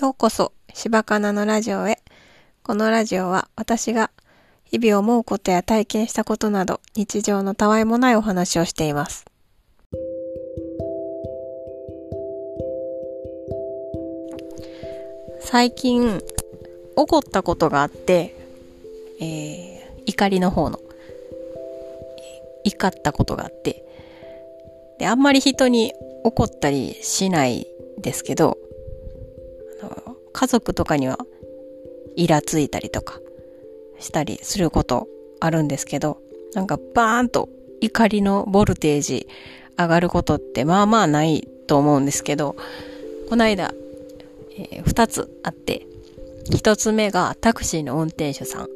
[0.00, 2.00] ようこそ、柴かなのラジオへ。
[2.64, 4.10] このラジオは私が
[4.64, 9.24] 日々思うことや体験したことなど日常のたわいもないお話をしています。
[15.38, 16.20] 最近、
[16.96, 18.34] 怒ったことがあって、
[19.20, 20.80] えー、怒りの方の、
[22.64, 23.84] 怒ったことがあって、
[24.98, 25.92] で、あんまり人に
[26.24, 27.68] 怒ったりしない
[28.00, 28.58] ですけど、
[30.34, 31.18] 家族とかには
[32.16, 33.20] イラついたりとか
[33.98, 35.08] したりすること
[35.40, 36.20] あるんですけど、
[36.52, 37.48] なんかバーンと
[37.80, 39.28] 怒りのボルテージ
[39.78, 42.56] 上がることってまあまあないと思うんですけど、
[43.28, 43.72] この間、
[44.58, 45.86] えー二つあって、
[46.50, 48.68] 一つ目がタクシーの運転手さん。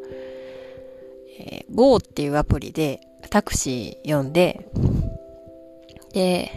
[1.40, 4.68] えー、Go っていうアプリでタクシー呼んで、
[6.12, 6.51] で、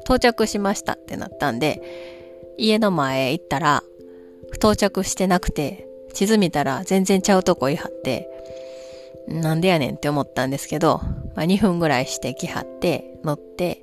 [0.00, 2.13] 到着しましたってなったんで、
[2.58, 3.82] 家の前行ったら、
[4.54, 8.28] 到着してなくて、地図見たら全然ちゃうとこいはって、
[9.26, 11.00] なんでやねんって思ったんですけど、
[11.34, 13.82] まあ、2分ぐらいして来はって、乗って、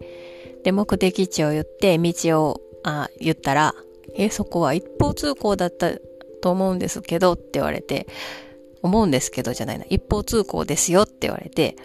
[0.63, 3.75] で、目的地を言って、道を、あ、言ったら、
[4.15, 5.91] え、そこは一方通行だった
[6.41, 8.07] と思うんですけどって言われて、
[8.81, 11.75] 思うんですけどじゃないな、一方通行ですよって言われて、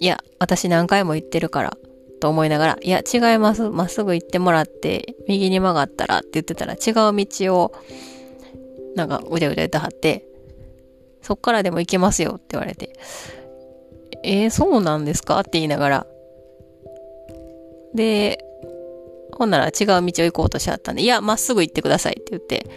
[0.00, 1.76] いや、私何回も言ってるから、
[2.22, 3.68] と思いながら、いや、違います。
[3.68, 7.72] まっすぐ行ってもらって、右に曲がったらって言ってたら、違う道を、
[8.94, 10.24] なんか、うじゃうじゃ言ってはって、
[11.20, 12.92] そっからでも行けますよって言われて、
[14.22, 16.06] えー、そうなんですかって言いながら、
[17.92, 18.44] で、
[19.32, 22.70] ほんなら違う道を行こうとしちゃったんで、いや、まっすぐ行ってくださいって言って、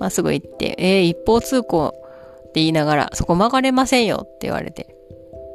[0.00, 4.96] まっすぐ行って、えー、一方通行って言いながら、そこ曲がれませんよって言われて、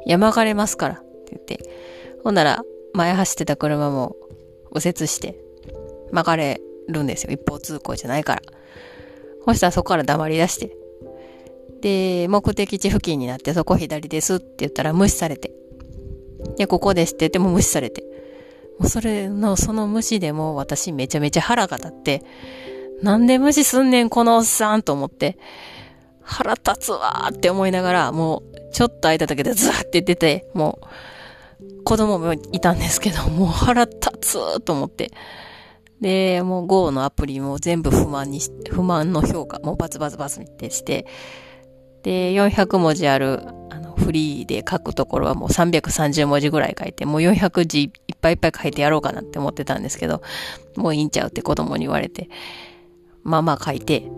[0.06, 1.60] いや、曲がれますからって言って、
[2.24, 4.16] ほんなら、前走ってた車も
[4.74, 5.36] 右折して、
[6.12, 7.32] 曲がれるんですよ。
[7.32, 8.42] 一方通行じゃないから。
[9.46, 10.76] そしたらそこから黙り出して。
[11.80, 15.52] で、目的地付近になってそこ左ですって言ったら無視されて。
[16.56, 18.04] で、ここですって言っても無視されて。
[18.78, 22.22] もうそれの、その無視でも私めちゃめちゃ腹が立って、
[23.02, 25.38] なんで無視すんねんこのおっさんと思って、
[26.20, 30.86] 腹立つわーって思いながら、もうちょっと空いただけでズワーって出て、もう
[31.84, 35.10] 子供もいたんですけど、もう腹立つと思って。
[36.00, 41.06] で、もう Go のアプリも全部不満にし、不満の評価、もうバツバツバツってして、
[42.02, 50.22] で、400文字ある、あの、フリーで書くところはもう330文字ぐらい書いて、もう400字いっぱいいっぱい書いてやろうかなって思ってたんですけど、
[50.76, 52.28] もういいんちゃうって子供に言われて、
[53.22, 54.10] まあまあ書いて、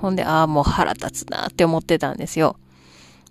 [0.00, 2.56] ほんで、ああ、もう腹立つなって思ってたんですよ。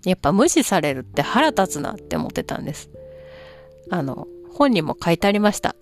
[0.05, 2.89] やっぱ無視されるって腹立つなって思ってたんです。
[3.91, 5.75] あの、本にも書いてありました。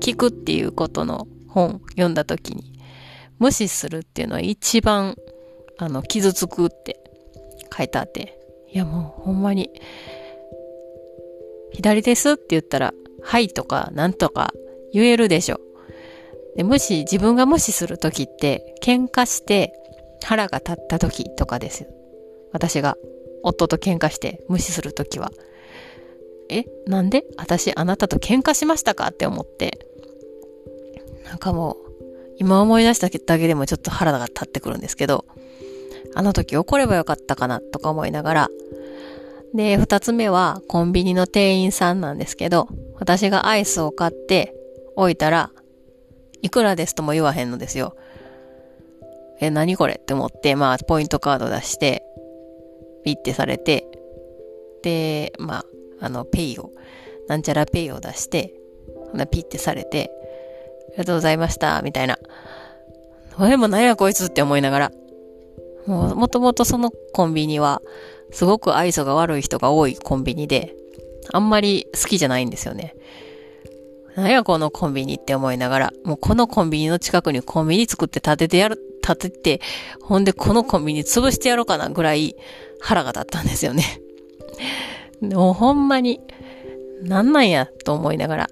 [0.00, 2.72] 聞くっていうことの本読んだ時に、
[3.38, 5.14] 無視するっていうのは一番、
[5.78, 6.98] あの、傷つくって
[7.74, 8.36] 書いてあって、
[8.68, 9.70] いやもうほんまに、
[11.72, 12.92] 左ですって言ったら、
[13.22, 14.52] はいとかなんとか
[14.92, 15.60] 言えるでしょ。
[16.56, 19.72] で、無視、自分が無視するときって、喧嘩して
[20.24, 21.86] 腹が立ったときとかです。
[22.52, 22.96] 私が
[23.44, 25.30] 夫と喧嘩して無視するときは。
[26.48, 27.24] え、なんで？
[27.36, 29.08] 私あなたと喧嘩しましたか？
[29.08, 29.86] って思って。
[31.24, 31.76] なんかもう、
[32.38, 35.24] 今思い出しただけでもちょっと腹が立ってくるんですけど、
[36.14, 38.50] あの時怒ればよかったかなとか思いながら。
[39.54, 42.68] で、二つ目はコンビニの店員さんなんですけど、
[42.98, 44.54] 私がアイスを買って
[44.96, 45.50] 置いたら、
[46.42, 47.96] いくらですとも言わへんのですよ。
[49.40, 49.94] え、何これ？
[49.94, 52.04] って思って、まあ、ポイントカード出して、
[53.04, 53.86] ピッてされて、
[54.82, 55.64] で、まあ、
[56.00, 56.70] あの、ペイを、
[57.28, 58.54] なんちゃらペイを出して、
[59.10, 60.10] ほなピッてされて、
[60.88, 62.18] ありがとうございました、みたいな。
[63.40, 64.92] え、もう何やこいつって思いながら。
[65.86, 67.82] もう、もともとそのコンビニは、
[68.30, 70.74] すごく愛想が悪い人が多いコンビニで、
[71.32, 72.94] あんまり好きじゃないんですよね。
[74.14, 79.60] なんやこのコンビニって思いながら、もうこのコンビニの近くにコンビニ作って建ててやる、建てて、
[80.00, 82.36] ほんでこのコンビニ潰してやろうかなぐらい
[82.80, 84.00] 腹が立ったんですよね。
[85.32, 86.20] もうほんまに、
[87.02, 88.50] なんなんやと思いながら。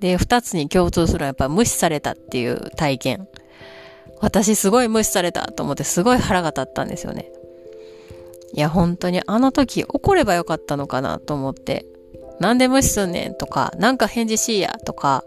[0.00, 3.28] で、二つに共通するのはやっぱ無視されたっていう体験。
[4.20, 7.30] 私すごい無視されたと思ってすごい腹が立ったんですよね。
[8.52, 11.86] いや、本当にあの時怒ればよかったのかなと思って、
[12.38, 15.24] なんで無視すんねんとか、なんか返事しいやとか、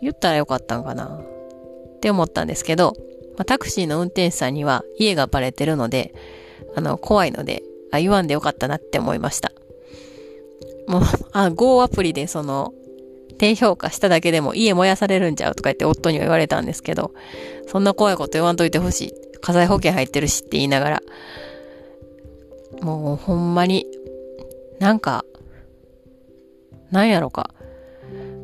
[0.00, 2.94] 言ったらよかったんかなって思ったんですけど、
[3.38, 6.12] ま、タクシーの運転手さんには家がバレてるので、
[6.74, 7.62] あの、怖いので、
[7.92, 9.52] あ、言わんでよかったなって思いました。
[10.88, 11.02] もう、
[11.32, 12.72] あ、Go アプリでその、
[13.38, 17.12] 低評価しただけでも家燃やされるんちゃうとか言って夫には言われたんですけど、
[17.66, 19.14] そんな怖いこと言わんといてほしい。
[19.40, 21.02] 火災保険入ってるしって言いながら、
[22.80, 23.86] もうほんまに、
[24.78, 25.24] なんか、
[26.90, 27.50] なんやろか。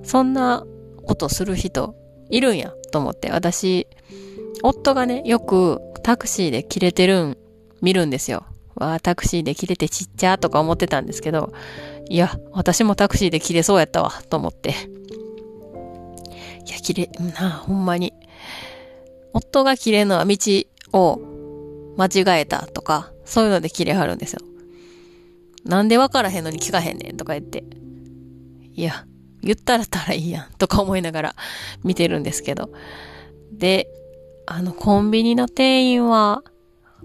[0.02, 0.64] そんな
[1.04, 1.94] ことする人
[2.30, 3.86] いるんやと思って、私、
[4.62, 7.38] 夫がね、よくタクシーで切れてるん
[7.80, 8.44] 見るんですよ。
[8.78, 11.52] わあ、タクシーで切れてちっちゃとか思ってたんですけど、
[12.08, 14.70] いや、私もタクシーで切れそうやったわ、と思って。
[14.70, 14.72] い
[16.70, 18.12] や、切れ、なあ、ほんまに。
[19.32, 20.36] 夫が切れるのは道
[20.92, 21.20] を
[21.96, 24.40] 間違えたとか、そういうので切れはるんですよ。
[25.64, 27.64] なんでわからへんのに聞かへんねんとか言って。
[28.74, 29.06] いや、
[29.42, 31.34] 言ったらたらいいやんとか思いながら
[31.84, 32.70] 見てるんですけど。
[33.52, 33.88] で、
[34.46, 36.42] あの、コンビニの店員は、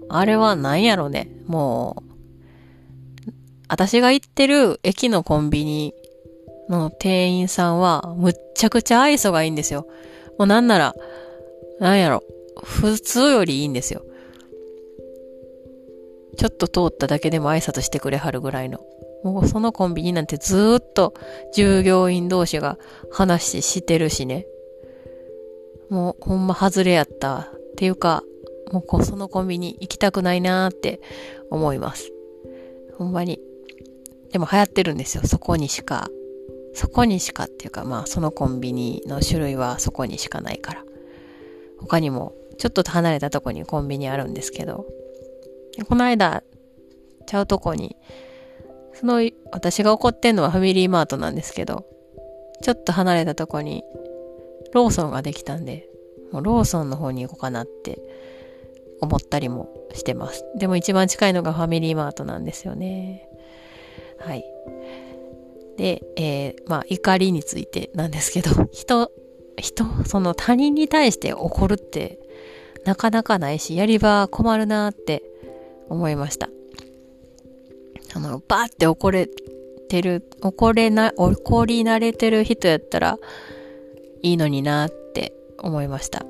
[0.08, 1.30] あれは何やろね。
[1.46, 3.32] もう、
[3.68, 5.94] 私が行ってる駅のコンビニ
[6.68, 9.86] の店員さんは、むっちゃくちゃ愛想がいいんですよ。
[10.38, 10.94] もうなんなら、
[11.80, 12.22] なんやろ、
[12.62, 14.04] 普通よりいいんですよ。
[16.36, 18.80] ちょっと通っただけでも挨拶してくれはるぐらいの。
[19.22, 21.14] もうそのコンビニなんてずっと
[21.54, 22.76] 従業員同士が
[23.10, 24.46] 話してるしね。
[25.88, 28.22] もうほんま外れやったっていうか、
[28.74, 31.00] もうそのコンビニ行きたくないなって
[31.50, 32.10] 思います。
[32.98, 33.40] ほんまに。
[34.32, 35.22] でも流行ってるんですよ。
[35.24, 36.08] そこにしか。
[36.74, 40.84] そこにしかっていうか、まあそのコンビニの種類はそこにしかないから。
[41.78, 44.86] 他にもちょっと離れたとこにコンビニあるんですけど、
[45.88, 46.42] この間、
[47.26, 47.96] ちゃうとこに、
[48.92, 51.84] その、私が怒ってんのはファミリーマートなんですけど、
[52.62, 53.82] ちょっと離れたとこに、
[54.72, 55.88] ローソンができたんで、
[56.32, 58.00] もうローソンの方に行こうかなって
[59.04, 60.44] 思ったりもしてます。
[60.56, 63.28] でも一番近いのがファミリーマートなんですよね。
[64.18, 64.44] はい。
[65.76, 69.10] で、えー、まあ、怒りについてなんですけど、 人、
[69.56, 72.18] 人、その他人に対して怒るって
[72.84, 75.22] なかなかないし、やり場困るなって
[75.88, 76.48] 思いました。
[78.14, 79.28] あの、バーって怒れ
[79.88, 83.18] てる、怒れな、怒り慣れてる人やったら
[84.22, 86.24] いいのになって思いました。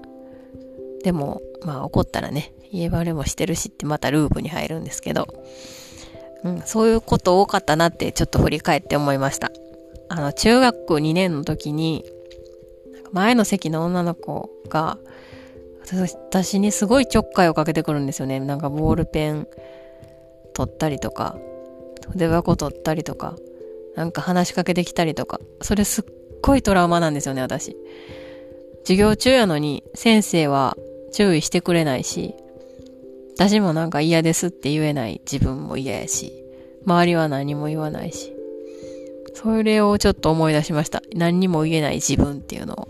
[1.04, 5.28] でも、まあ怒ったらね、家バレもしてるしってまたループに入るんですけど、
[6.42, 9.52] うん、そういうこと多かったなってちょっと振り返って思いました。
[10.08, 12.04] あの、中学校2年の時に、
[13.12, 14.98] 前の席の女の子が、
[15.92, 18.40] 私にすごいちょっかいをかけてくるんですよね。
[18.40, 19.46] なんかボールペン
[20.54, 21.36] 取ったりとか、
[22.10, 23.36] 筆箱取ったりとか、
[23.94, 26.04] なんか話しかけてきたりとか、それすっ
[26.42, 27.76] ごいトラウマなんですよね、私。
[28.84, 30.76] 授業中やのに先生は
[31.14, 32.34] 注意してくれないし、
[33.36, 36.32] 私もなんか嫌ですって言えない自分も嫌やし、
[36.84, 38.34] 周りは何も言わないし、
[39.32, 41.02] それをちょっと思い出しました。
[41.14, 42.88] 何にも言えない自分っていうのを。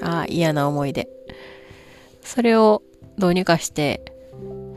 [0.00, 1.06] ああ、嫌な思い出。
[2.22, 2.82] それを
[3.18, 4.00] どうにかして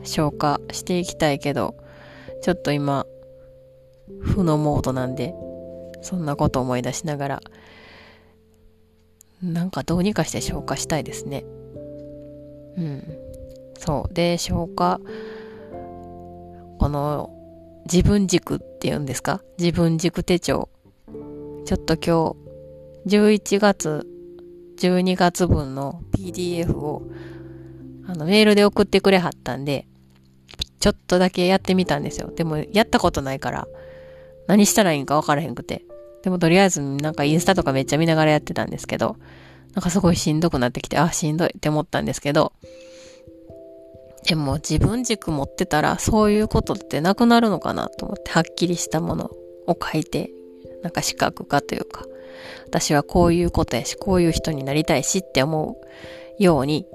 [0.02, 1.74] 消化していきたいけど、
[2.42, 3.06] ちょっと今、
[4.20, 5.34] 負のモードなんで、
[6.02, 7.42] そんなこと思い出しながら、
[9.42, 11.46] なんかどうにかして消化したいですね。
[12.76, 13.18] うん。
[13.78, 14.14] そう。
[14.14, 15.00] で、消化、
[16.78, 17.30] この、
[17.92, 19.42] 自分軸っていうんですか？
[19.58, 20.68] 自分軸手帳。
[21.64, 22.36] ちょっと今
[23.06, 24.06] 日、11月、
[24.78, 27.02] 12月分の PDF を、
[28.06, 29.86] あの、メールで送ってくれはったんで、
[30.80, 32.32] ちょっとだけやってみたんですよ。
[32.34, 33.68] でも、やったことないから、
[34.46, 35.84] 何したらいいんかわからへんくて。
[36.22, 39.16] でも、とりあえず、なんかインスタとかめっちゃ見ながらやってたんですけど、
[39.74, 42.52] なんかすごいしんどくなってきて、あ、しんどいって思ったんですけど、
[44.24, 49.30] でも自分軸持ってたらそういうことってなくなるのかなと思ってはっきりしたもの
[49.66, 50.30] を書いて、
[50.82, 52.04] なんか視覚化というか、
[52.66, 55.76] 私はこういうことやし、こういう人になりたいしって思
[56.38, 56.86] うように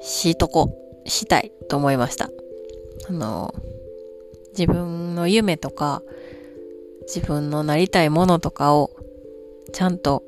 [0.00, 2.30] しとこ、したいと思いました。
[3.08, 3.54] あの、
[4.50, 6.02] 自分の夢とか、
[7.06, 8.90] 自分のなりたいものとかを
[9.72, 10.22] ちゃんと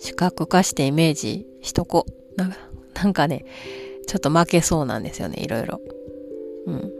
[0.00, 2.06] 視覚化してイメージしとこ。
[2.36, 2.50] な
[2.94, 3.44] なんかね、
[4.06, 5.80] ちょっと負けそうなんですよね、いろいろ。
[6.66, 6.92] うん。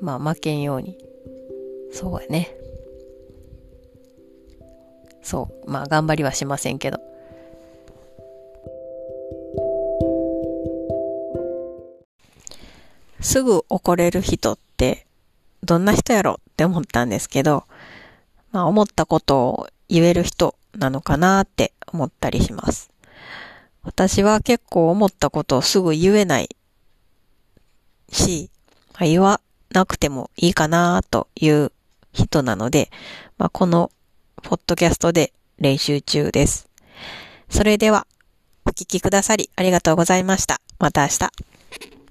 [0.00, 0.96] まあ、負けんように。
[1.92, 2.56] そうやね。
[5.22, 5.70] そう。
[5.70, 7.00] まあ、頑張りはしませんけど。
[13.20, 15.06] すぐ怒れる人って
[15.62, 17.64] どんな人やろって思ったんですけど、
[18.52, 22.90] まあ思ったことを言える人なのかなって思ったりします。
[23.82, 26.48] 私は結構思ったことをすぐ言えない
[28.10, 28.50] し、
[28.98, 29.40] 言わ
[29.70, 31.72] なくてもいいかなという
[32.12, 32.90] 人なので、
[33.38, 33.90] まあ、この、
[34.42, 36.68] ポッドキャストで練習中です。
[37.48, 38.06] それでは、
[38.64, 40.60] お聞きくださりありがとうございました。
[40.78, 41.49] また明日。